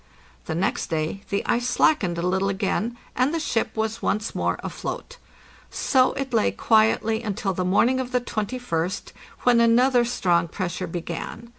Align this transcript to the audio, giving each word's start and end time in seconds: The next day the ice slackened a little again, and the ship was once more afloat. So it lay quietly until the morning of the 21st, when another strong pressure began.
The 0.45 0.55
next 0.55 0.87
day 0.89 1.21
the 1.29 1.45
ice 1.45 1.67
slackened 1.67 2.17
a 2.17 2.23
little 2.23 2.49
again, 2.49 2.97
and 3.15 3.31
the 3.31 3.39
ship 3.39 3.75
was 3.77 4.01
once 4.01 4.33
more 4.33 4.59
afloat. 4.63 5.17
So 5.69 6.13
it 6.13 6.33
lay 6.33 6.49
quietly 6.49 7.21
until 7.21 7.53
the 7.53 7.63
morning 7.63 7.99
of 7.99 8.11
the 8.11 8.19
21st, 8.21 9.11
when 9.41 9.59
another 9.61 10.03
strong 10.03 10.47
pressure 10.47 10.87
began. 10.87 11.49